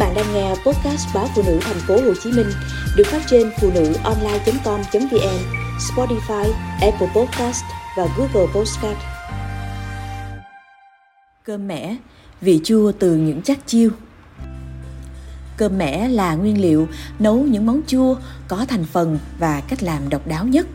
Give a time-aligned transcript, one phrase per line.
[0.00, 2.46] bạn đang nghe podcast báo phụ nữ thành phố Hồ Chí Minh
[2.96, 5.38] được phát trên phụ nữ online.com.vn,
[5.78, 7.64] Spotify, Apple Podcast
[7.96, 8.98] và Google Podcast.
[11.44, 11.96] Cơm mẻ,
[12.40, 13.90] vị chua từ những chắc chiêu.
[15.56, 16.88] Cơm mẻ là nguyên liệu
[17.18, 18.16] nấu những món chua
[18.48, 20.66] có thành phần và cách làm độc đáo nhất.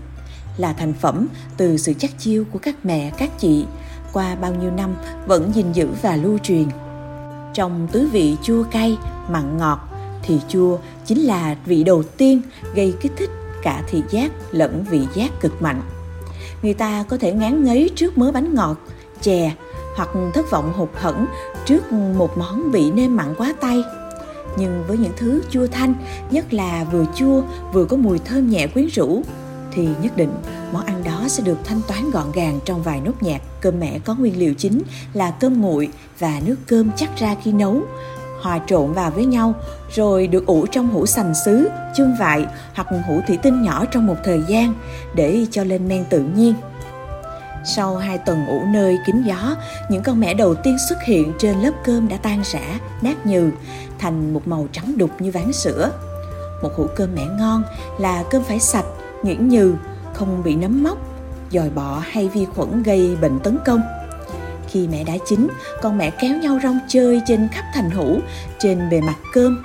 [0.57, 3.65] Là thành phẩm từ sự chắc chiêu của các mẹ, các chị
[4.13, 4.95] qua bao nhiêu năm
[5.25, 6.67] vẫn gìn giữ và lưu truyền
[7.55, 8.97] trong tứ vị chua cay,
[9.29, 9.79] mặn ngọt
[10.23, 12.41] thì chua chính là vị đầu tiên
[12.75, 13.29] gây kích thích
[13.63, 15.81] cả thị giác lẫn vị giác cực mạnh.
[16.61, 18.77] Người ta có thể ngán ngấy trước mớ bánh ngọt,
[19.21, 19.55] chè
[19.95, 21.25] hoặc thất vọng hụt hẫng
[21.65, 23.83] trước một món vị nêm mặn quá tay.
[24.57, 25.93] Nhưng với những thứ chua thanh,
[26.31, 27.41] nhất là vừa chua
[27.73, 29.21] vừa có mùi thơm nhẹ quyến rũ,
[29.75, 30.33] thì nhất định
[30.71, 33.41] món ăn đó sẽ được thanh toán gọn gàng trong vài nốt nhạc.
[33.61, 34.81] Cơm mẻ có nguyên liệu chính
[35.13, 37.81] là cơm nguội và nước cơm chắc ra khi nấu,
[38.41, 39.53] hòa trộn vào với nhau
[39.95, 42.45] rồi được ủ trong hũ sành sứ, chương vại
[42.75, 44.73] hoặc hũ thủy tinh nhỏ trong một thời gian
[45.15, 46.53] để cho lên men tự nhiên.
[47.75, 49.55] Sau hai tuần ủ nơi kín gió,
[49.89, 53.49] những con mẻ đầu tiên xuất hiện trên lớp cơm đã tan rã, nát nhừ,
[53.99, 55.91] thành một màu trắng đục như ván sữa.
[56.63, 57.63] Một hũ cơm mẻ ngon
[57.99, 58.85] là cơm phải sạch,
[59.25, 59.73] nhuyễn nhừ,
[60.13, 60.97] không bị nấm mốc,
[61.51, 63.81] dòi bọ hay vi khuẩn gây bệnh tấn công.
[64.67, 65.47] Khi mẹ đã chín,
[65.81, 68.19] con mẹ kéo nhau rong chơi trên khắp thành hũ,
[68.59, 69.63] trên bề mặt cơm.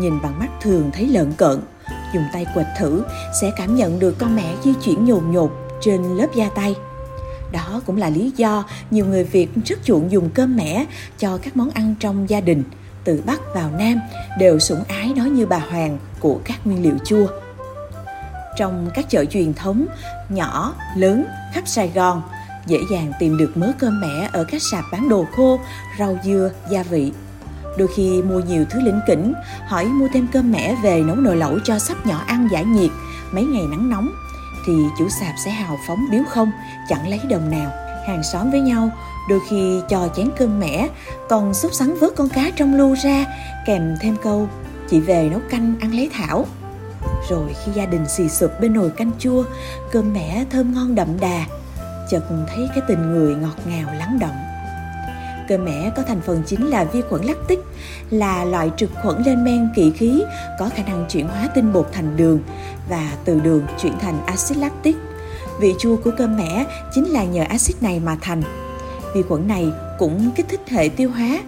[0.00, 1.60] Nhìn bằng mắt thường thấy lợn cợn,
[2.14, 3.02] dùng tay quệt thử
[3.40, 6.74] sẽ cảm nhận được con mẹ di chuyển nhồn nhột trên lớp da tay.
[7.52, 10.86] Đó cũng là lý do nhiều người Việt rất chuộng dùng cơm mẻ
[11.18, 12.64] cho các món ăn trong gia đình,
[13.04, 14.00] từ Bắc vào Nam
[14.38, 17.26] đều sủng ái nó như bà Hoàng của các nguyên liệu chua
[18.60, 19.86] trong các chợ truyền thống
[20.28, 22.22] nhỏ, lớn khắp Sài Gòn,
[22.66, 25.60] dễ dàng tìm được mớ cơm mẻ ở các sạp bán đồ khô,
[25.98, 27.12] rau dưa, gia vị.
[27.78, 29.32] Đôi khi mua nhiều thứ lĩnh kỉnh,
[29.66, 32.90] hỏi mua thêm cơm mẻ về nấu nồi lẩu cho sắp nhỏ ăn giải nhiệt
[33.32, 34.08] mấy ngày nắng nóng,
[34.66, 36.50] thì chủ sạp sẽ hào phóng biếu không,
[36.88, 37.70] chẳng lấy đồng nào.
[38.06, 38.90] Hàng xóm với nhau,
[39.28, 40.88] đôi khi cho chén cơm mẻ,
[41.28, 43.24] còn xúc sắn vớt con cá trong lu ra,
[43.66, 44.48] kèm thêm câu,
[44.90, 46.46] chị về nấu canh ăn lấy thảo
[47.28, 49.44] rồi khi gia đình xì sụp bên nồi canh chua,
[49.92, 51.46] cơm mẻ, thơm ngon đậm đà,
[52.10, 54.36] chợt thấy cái tình người ngọt ngào, lắng động.
[55.48, 57.58] Cơm mẻ có thành phần chính là vi khuẩn lactic,
[58.10, 60.22] là loại trực khuẩn lên men kỵ khí,
[60.58, 62.40] có khả năng chuyển hóa tinh bột thành đường
[62.88, 64.96] và từ đường chuyển thành axit lactic.
[65.60, 68.42] Vị chua của cơm mẻ chính là nhờ axit này mà thành.
[69.14, 71.40] Vi khuẩn này cũng kích thích hệ tiêu hóa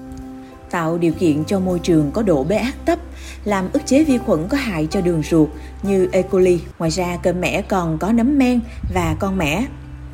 [0.72, 2.98] tạo điều kiện cho môi trường có độ pH thấp
[3.44, 5.48] làm ức chế vi khuẩn có hại cho đường ruột
[5.82, 6.22] như E.
[6.22, 6.60] coli.
[6.78, 8.60] Ngoài ra, cơm mẻ còn có nấm men
[8.94, 9.66] và con mẻ.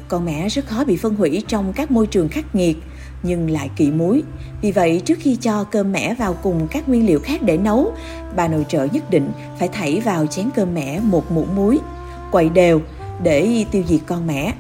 [0.09, 2.77] Con mẻ rất khó bị phân hủy trong các môi trường khắc nghiệt
[3.23, 4.23] nhưng lại kỵ muối.
[4.63, 7.93] Vì vậy, trước khi cho cơm mẻ vào cùng các nguyên liệu khác để nấu,
[8.37, 11.79] bà nội trợ nhất định phải thảy vào chén cơm mẻ một muỗng muối,
[12.31, 12.81] quậy đều
[13.23, 14.55] để tiêu diệt con mẻ.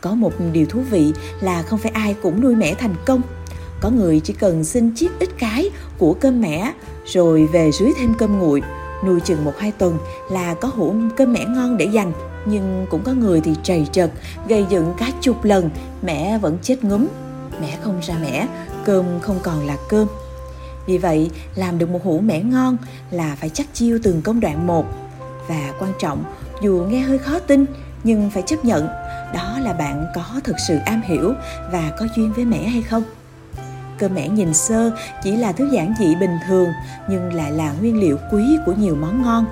[0.00, 3.22] Có một điều thú vị là không phải ai cũng nuôi mẻ thành công.
[3.80, 6.72] Có người chỉ cần xin chiếc ít cái của cơm mẻ,
[7.06, 8.62] rồi về dưới thêm cơm nguội.
[9.04, 9.98] Nuôi chừng một hai tuần
[10.30, 12.12] là có hũ cơm mẻ ngon để dành,
[12.46, 14.12] nhưng cũng có người thì trầy trật,
[14.48, 15.70] gây dựng cả chục lần,
[16.02, 17.06] mẹ vẫn chết ngúm.
[17.60, 18.46] Mẹ không ra mẻ,
[18.84, 20.08] cơm không còn là cơm.
[20.86, 22.76] Vì vậy, làm được một hũ mẻ ngon
[23.10, 24.86] là phải chắc chiêu từng công đoạn một.
[25.48, 26.24] Và quan trọng,
[26.62, 27.64] dù nghe hơi khó tin,
[28.04, 28.86] nhưng phải chấp nhận,
[29.34, 31.32] đó là bạn có thực sự am hiểu
[31.72, 33.02] và có duyên với mẻ hay không.
[33.98, 34.90] Cơm mẻ nhìn sơ
[35.22, 36.68] chỉ là thứ giản dị bình thường
[37.08, 39.46] nhưng lại là nguyên liệu quý của nhiều món ngon.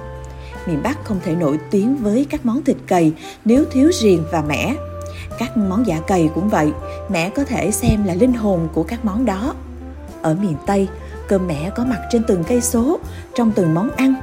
[0.67, 3.13] Miền Bắc không thể nổi tiếng với các món thịt cầy
[3.45, 4.75] nếu thiếu riềng và mẻ.
[5.39, 6.73] Các món giả cầy cũng vậy,
[7.09, 9.55] mẻ có thể xem là linh hồn của các món đó.
[10.23, 10.89] Ở miền Tây,
[11.29, 12.99] cơm mẻ có mặt trên từng cây số,
[13.35, 14.15] trong từng món ăn,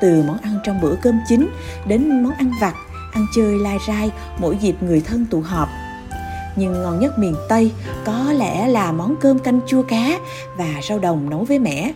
[0.00, 1.48] từ món ăn trong bữa cơm chính
[1.86, 2.74] đến món ăn vặt,
[3.12, 5.68] ăn chơi lai rai mỗi dịp người thân tụ họp
[6.60, 7.72] nhưng ngon nhất miền Tây
[8.04, 10.18] có lẽ là món cơm canh chua cá
[10.56, 11.92] và rau đồng nấu với mẻ.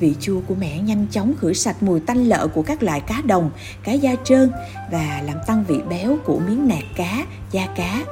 [0.00, 3.22] Vị chua của mẻ nhanh chóng khử sạch mùi tanh lợ của các loại cá
[3.24, 3.50] đồng,
[3.84, 4.52] cá da trơn
[4.92, 8.02] và làm tăng vị béo của miếng nạc cá, da cá.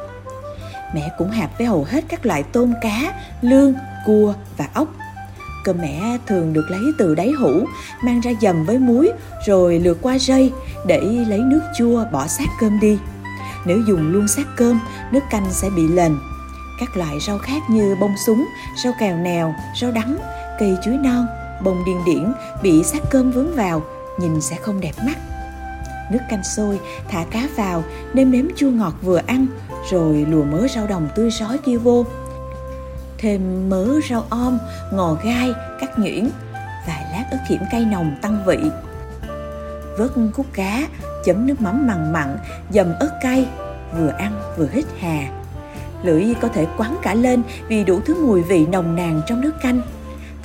[0.94, 3.74] Mẹ cũng hạp với hầu hết các loại tôm cá, lương,
[4.06, 4.88] cua và ốc.
[5.64, 7.64] Cơm mẻ thường được lấy từ đáy hũ,
[8.04, 9.12] mang ra dầm với muối
[9.46, 10.52] rồi lượt qua rây
[10.86, 12.98] để lấy nước chua bỏ sát cơm đi.
[13.64, 14.80] Nếu dùng luôn sát cơm,
[15.12, 16.16] nước canh sẽ bị lền.
[16.80, 18.46] Các loại rau khác như bông súng,
[18.84, 20.16] rau cào nèo, rau đắng,
[20.58, 21.26] cây chuối non,
[21.64, 22.32] bông điên điển
[22.62, 23.82] bị sát cơm vướng vào,
[24.18, 25.18] nhìn sẽ không đẹp mắt.
[26.10, 29.46] Nước canh sôi, thả cá vào, nêm nếm chua ngọt vừa ăn,
[29.90, 32.06] rồi lùa mớ rau đồng tươi rói kia vô.
[33.18, 34.58] Thêm mớ rau om,
[34.92, 36.30] ngò gai, cắt nhuyễn
[36.86, 38.58] và ớt hiểm cay nồng tăng vị
[39.98, 40.88] vớt khúc cá,
[41.24, 42.38] chấm nước mắm mặn mặn,
[42.70, 43.46] dầm ớt cay,
[43.98, 45.28] vừa ăn vừa hít hà.
[46.02, 49.52] Lưỡi có thể quắn cả lên vì đủ thứ mùi vị nồng nàn trong nước
[49.62, 49.82] canh.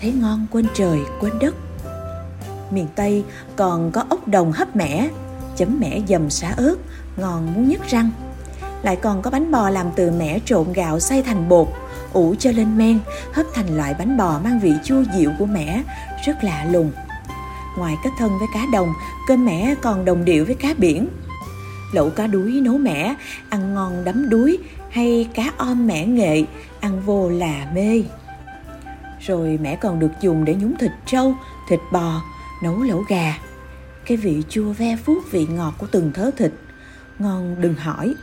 [0.01, 1.55] Thấy ngon quên trời, quên đất.
[2.71, 3.23] Miền tây
[3.55, 5.09] còn có ốc đồng hấp mẻ,
[5.55, 6.75] chấm mẻ dầm xả ớt,
[7.17, 8.11] ngon muốn nhức răng.
[8.83, 11.67] Lại còn có bánh bò làm từ mẻ trộn gạo xay thành bột,
[12.13, 12.99] ủ cho lên men,
[13.33, 15.83] hấp thành loại bánh bò mang vị chua dịu của mẻ,
[16.25, 16.91] rất lạ lùng
[17.77, 18.93] ngoài kết thân với cá đồng
[19.27, 21.07] cơm mẻ còn đồng điệu với cá biển.
[21.91, 23.15] Lẩu cá đuối nấu mẻ,
[23.49, 24.57] ăn ngon đắm đuối,
[24.89, 26.43] hay cá om mẻ nghệ,
[26.79, 28.03] ăn vô là mê.
[29.19, 31.35] Rồi mẻ còn được dùng để nhúng thịt trâu,
[31.69, 32.21] thịt bò,
[32.63, 33.37] nấu lẩu gà.
[34.05, 36.51] Cái vị chua ve phút vị ngọt của từng thớ thịt.
[37.19, 38.15] Ngon đừng hỏi.